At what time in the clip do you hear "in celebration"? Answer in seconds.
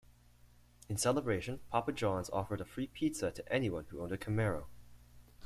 0.89-1.59